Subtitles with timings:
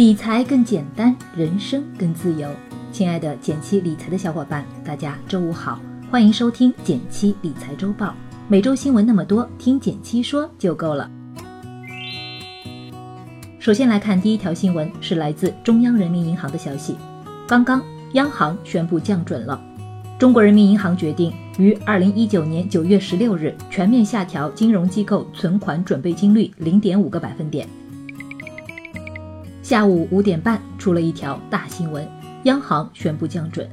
[0.00, 2.48] 理财更简单，人生更自由。
[2.90, 5.78] 亲爱的减七理财的小伙伴，大家周五好，
[6.10, 8.14] 欢迎收听减七理财周报。
[8.48, 11.10] 每周新闻那么多，听减七说就够了。
[13.58, 16.96] 首先来看第一条新闻，是来自中央人民银行的消息。
[17.46, 17.82] 刚刚，
[18.14, 19.62] 央行宣布降准了。
[20.18, 27.68] 中国人民银行决定于二零一九年九月十六日全面下调金融机构存款准备金率零点五个百分点。
[29.70, 32.04] 下午五点半出了一条大新闻，
[32.42, 33.70] 央行宣布降准。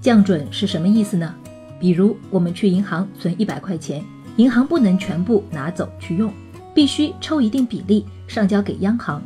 [0.00, 1.32] 降准是什么意思呢？
[1.78, 6.32] 比如我们去银行存一百块钱，银行不能全部拿走去用，
[6.74, 9.22] 必须抽一定比例上交给央行，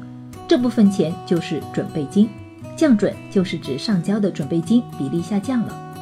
[0.47, 2.29] 这部分钱就是准备金。
[2.77, 5.97] 降准就是指上交的准备金比例下降了，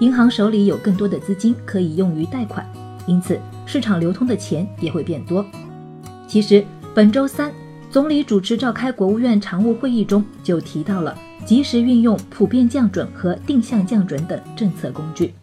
[0.00, 2.68] 银行手里有更多的资金可以用于贷款，
[3.06, 5.46] 因此市场流通的钱也会变多。
[6.26, 6.64] 其实
[6.96, 7.52] 本周三。
[7.92, 15.34] 总理主持召开国务院常务会议中就提到了及时运用普遍降准和定向降准等政策工具。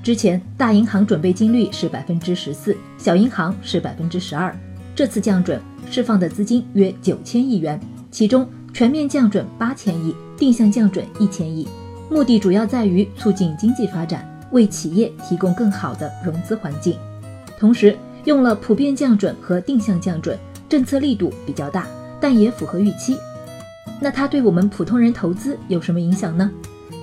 [0.00, 4.56] 之前大银行准备金率是百分之十四，小银行是百分之十二。
[4.94, 5.60] 这次降准
[5.90, 11.66] 释放的资金约九千亿元，其中全面降准八千亿，定向降准一千亿。
[12.08, 16.96] 目的主要在于促进经济发展，为企业提供更好的融资环境。
[17.58, 20.38] 同时用了普遍降准和定向降准。
[20.70, 21.86] 政策力度比较大，
[22.20, 23.18] 但也符合预期。
[24.00, 26.48] 那它对我们普通人投资有什么影响呢？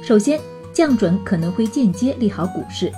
[0.02, 0.40] 首先，
[0.74, 2.90] 降准可能会间接利好股市。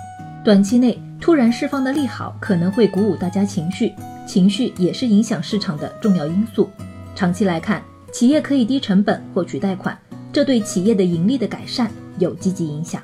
[0.46, 3.92] 短期内突然释放的利好可能会鼓舞大家情绪，
[4.28, 6.70] 情绪也是影响市场的重要因素。
[7.16, 7.82] 长期来看，
[8.12, 9.98] 企业可以低成本获取贷款，
[10.32, 13.02] 这对企业的盈利的改善有积极影响。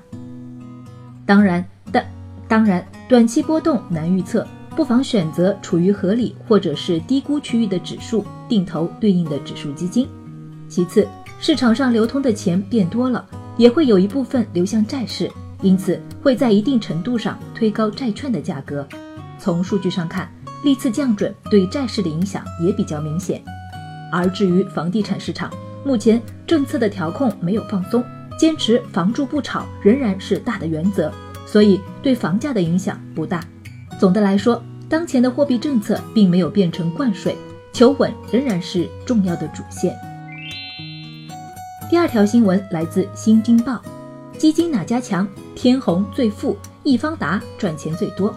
[1.25, 2.05] 当然，但
[2.47, 4.45] 当然，短期波动难预测。
[4.75, 10.07] 不妨选择处于合理或者是低估区域的指数，定投对应的指数基金。
[10.67, 11.07] 其次，
[11.39, 13.25] 市场上流通的钱变多了，
[13.55, 15.31] 也会有一部分流向债市，
[15.61, 18.85] 因此会在一定程度上推高债券的价格。
[19.39, 20.29] 从数据上看，
[20.63, 23.41] 历次降准对债市的影响也比较明显。
[24.11, 25.51] 而至于房地产市场，
[25.85, 28.03] 目前政策的调控没有放松，
[28.37, 31.11] 坚持房住不炒仍然是大的原则，
[31.45, 33.41] 所以对房价的影响不大。
[33.99, 37.35] 总的来说，当前的货币政策并没有变成灌水，
[37.71, 39.95] 求稳仍然是重要的主线。
[41.89, 43.81] 第二条新闻来自《新京报》，
[44.37, 45.27] 基金哪家强？
[45.55, 48.35] 天弘最富，易方达赚钱最多。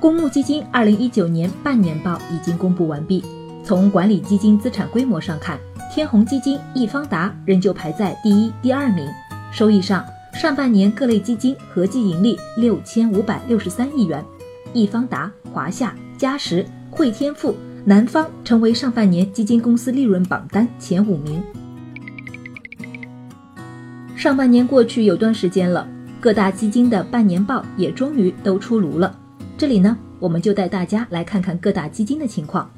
[0.00, 3.24] 公募基金二零一九年半年报已经公布完毕。
[3.64, 5.58] 从管理基金资产规模上看，
[5.94, 9.06] 天弘基金、易方达仍旧排在第一、第二名。
[9.52, 14.24] 收益上，上半年各类基金合计盈利六千五百六十三亿元，
[14.72, 21.42] 易方达、华夏、嘉实、汇添富、南方成为上半年基金公司利润榜单前五名。
[24.14, 25.88] 上半年过去有段时间了，
[26.20, 29.16] 各大基金的半年报也终于都出炉了。
[29.56, 32.70] 这里呢，我们就带大家来看看各大基金的情况。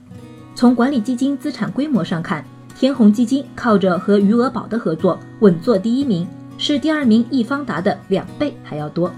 [0.55, 2.44] 从管理基金资产规模上看，
[2.75, 6.27] 天弘基金靠着和余额宝的合作稳坐第一名。
[6.60, 9.10] 是第二名易方达的两倍还要多。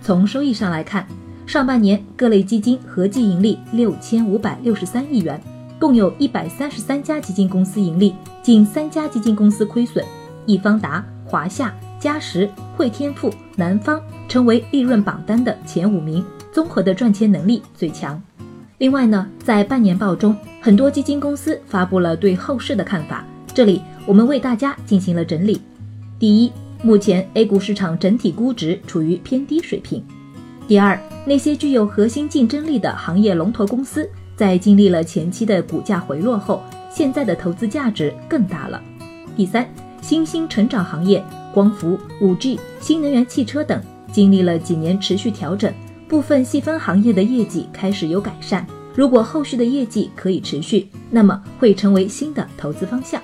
[0.00, 1.06] 从收益上来看，
[1.46, 5.38] 上半年各类基金合计盈利六千五百六十三亿元，
[5.78, 10.02] 共有一百三十三家基金公司盈利，仅三家基金公司亏损。
[10.46, 18.20] 易方达、华夏、嘉实、汇添富、南方成为利润榜单的前五名，综合的赚钱能力最强。
[18.78, 23.22] 另外呢，在半年报中，很多基金公司发布了对后市的看法，
[23.52, 25.60] 这里我们为大家进行了整理。
[26.18, 26.50] 第一。
[26.82, 30.04] 目前 A 股市场整体估值处于偏低水平。
[30.66, 38.80] 第二，那些具有核心竞争力的行业龙头公司，在经历了前期的股价回落后，现在的投资价值更大了。
[39.36, 39.68] 第三，
[40.00, 45.72] 新兴成长行业，光伏、五 G、新能源汽车等，经历了几年持续调整，
[46.06, 48.66] 部分细分行业的业绩开始有改善。
[48.94, 53.22] 如果后续的业绩可以持续，那么会成为新的投资方向。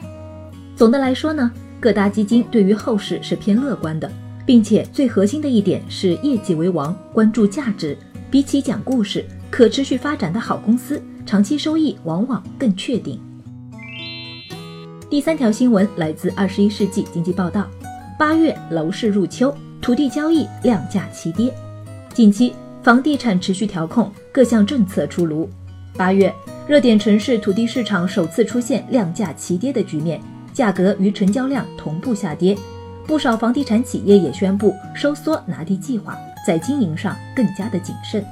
[0.74, 1.52] 总的来说呢？
[1.84, 4.10] 各大基金对于后市是偏乐观的，
[4.46, 7.94] 并且最核心的一点是业绩为王，关注价值。
[8.30, 13.20] 比起讲故事，可持续发展的好公司，长期收益往往更确定。
[15.10, 17.68] 第三条新闻来自《二十一世纪经济报道》，
[18.18, 21.52] 八月楼市入秋，土地交易量价齐跌。
[22.14, 25.46] 近期房地产持续调控，各项政策出炉。
[25.98, 26.34] 八月
[26.66, 30.18] 热点城市土地市场首次出现量价齐跌的局面。
[30.54, 32.56] 价格与成交量同步下跌，
[33.06, 36.16] 不少房地产企业也宣布收缩拿地计划，
[36.46, 38.24] 在经营上更加的谨慎。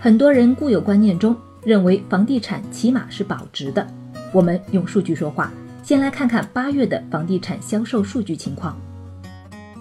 [0.00, 3.86] 很多人固有观念中认为房地产起码是保值的，
[4.32, 5.52] 我们用数据说话。
[5.82, 8.74] 先来看看八月的房地产销售数据情况。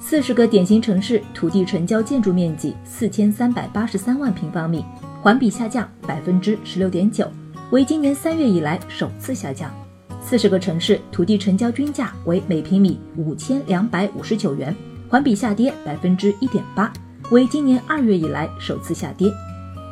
[0.01, 4.83] 四十个典型城市土地成交建筑面积四千三百八十三万平方米，
[5.21, 7.25] 环比下降百分之十六点九，
[7.71, 9.73] 为今年三月以来首次下降。
[10.21, 14.73] 四十个城市土地成交均价为每平米五千两百五十九元，
[15.09, 16.91] 环比下跌百分之一点八，
[17.29, 19.31] 为今年二月以来首次下跌。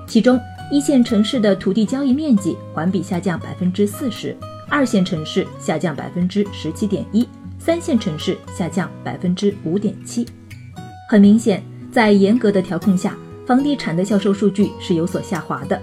[0.07, 0.39] 其中，
[0.71, 4.35] 一线城市的土地交易面积环比下降百分之四十，
[4.69, 7.27] 二线城市下降百分之十七点一。
[7.59, 10.25] 三线城市下降百分之五点七，
[11.07, 13.15] 很明显，在严格的调控下，
[13.45, 15.79] 房地产的销售数据是有所下滑的。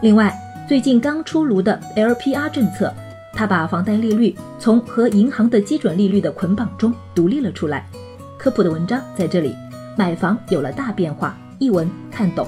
[0.00, 0.34] 另外，
[0.68, 2.92] 最近刚出炉的 LPR 政策，
[3.32, 7.88] 它把房贷利率从和银行的基准利率的捆绑中独立了出来。
[8.36, 9.56] 科普的文章在这里，
[9.96, 12.46] 买房有了大变化，一文看懂。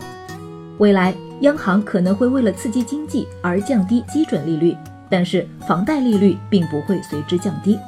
[0.76, 4.76] 未来央行可能会为了刺激经济而降低基准利率，
[5.08, 7.78] 但是房贷利率并不会随之降低。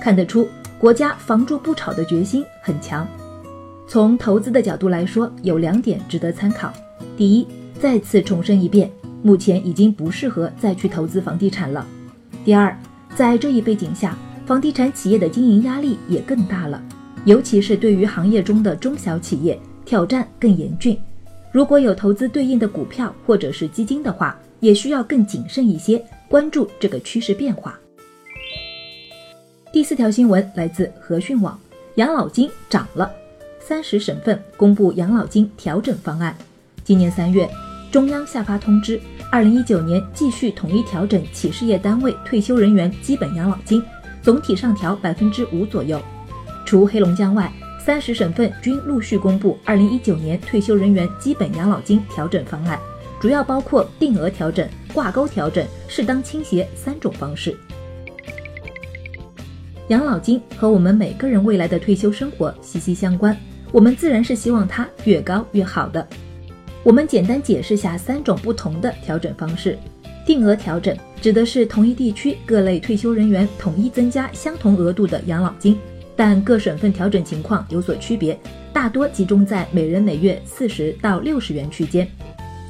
[0.00, 0.48] 看得出，
[0.78, 3.06] 国家房住不炒的决心很强。
[3.86, 6.72] 从投资的角度来说，有两点值得参考。
[7.14, 7.46] 第一，
[7.78, 8.90] 再次重申一遍，
[9.22, 11.86] 目前已经不适合再去投资房地产了。
[12.44, 12.76] 第二，
[13.14, 16.82] 在这一背景下，房地产企业的经营压力也更大了，
[17.24, 20.98] 尤其是对于行业中的中小企业，挑战更严峻。
[21.52, 27.78] 如果有投资对应的股票或者是基金的话，也需要更谨慎一些，关注这个趋势变化。
[29.72, 31.58] 第四条新闻来自和讯网，
[31.96, 33.10] 养老金涨了，
[33.60, 36.36] 三十省份公布养老金调整方案。
[36.84, 37.48] 今年三月，
[37.92, 38.98] 中央下发通知，
[39.30, 43.82] 二零一九年继续统一调整企事业单位退休人员基本养老金，
[44.22, 46.00] 总体上调百分之五左右。
[46.64, 52.80] 除黑龙江外，三十省份均陆续公布二零一九年退休人员基本养老金调整方案，
[53.20, 57.54] 主要包括定额调整、挂钩调整、适当倾斜三种方式。
[59.88, 63.36] 养老金和我们每个人未来的退休生活息息相关，
[63.70, 66.08] 我们自然是希望它越高越好的。
[66.84, 69.78] 我们简单解释下三种不同的调整方式。
[70.26, 75.78] 定额调整指的是同一地区各类退休人员统一增加相同额度的养老金，
[76.16, 78.38] 但各省份调整情况有所区别，
[78.72, 82.08] 大多集中在每人每月四十到六十元区间。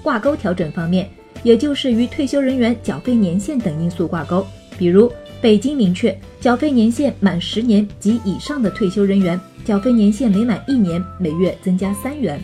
[0.03, 1.09] 挂钩调整方面，
[1.43, 4.47] 也就是与退休人员缴费年限等因素挂钩，
[4.79, 5.11] 比如。
[5.41, 12.41] 北京明确，缴费年限满十年及以上的退休人员，缴费年限每满一年，每月增加三元。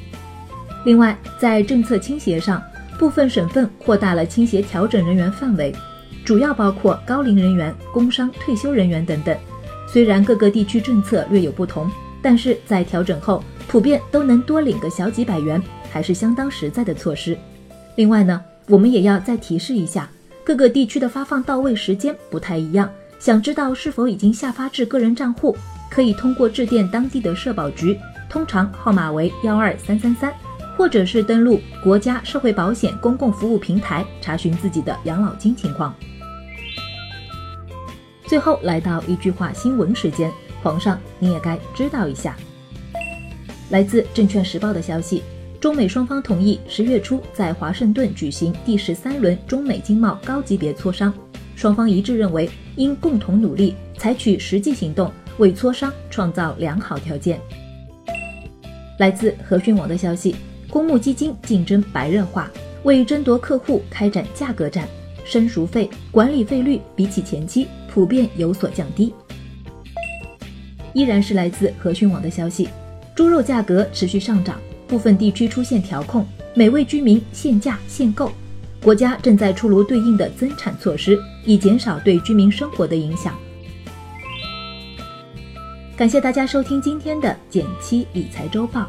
[0.88, 2.62] 另外，在政策倾斜上，
[2.98, 5.70] 部分省份扩大了倾斜调整人员范围，
[6.24, 9.36] 主要包括高龄人员、工伤退休人员等等。
[9.86, 11.90] 虽然各个地区政策略有不同，
[12.22, 15.62] 但是在调整后，普遍都能多领个小几百元，
[15.92, 17.36] 还是相当实在的措施。
[17.96, 20.08] 另外呢，我们也要再提示一下。
[20.42, 25.54] 各个地区的发放到位时间不太一样，想知道是否已经下发至个人账户，
[25.90, 27.94] 可以通过致电当地的社保局，
[28.30, 30.32] 通常号码为幺二三三三，
[30.78, 35.92] 或者是登录国家社会保险公共服务平台查询自己的养老金情况。
[38.24, 40.30] 最后来到一句话新闻时间，
[40.62, 42.36] 皇上你也该知道一下。
[43.70, 45.22] 来自证券时报的消息。
[45.60, 51.12] 中美双方同意十月初在华盛顿举行第十三轮中美经贸高级别磋商，
[51.56, 57.40] 双方一致认为应共同努力，采取实际行动，为磋商创造良好条件。
[59.00, 60.36] 来自和讯网的消息，
[60.70, 62.50] 公募基金竞争白热化，
[62.82, 64.86] 为争夺客户开展价格战，
[65.24, 69.12] 生熟费、管理费率比起前期普遍有所降低。
[70.92, 72.68] 依然是来自和讯网的消息，
[73.14, 74.58] 猪肉价格持续上涨。
[74.86, 78.32] 部分地区出现调控，每位居民限价限购，
[78.82, 83.36] 国家正在出炉对应的增产措施，以减少对居民生活的影响。
[85.94, 88.88] 感谢大家收听今天的减七理财周报，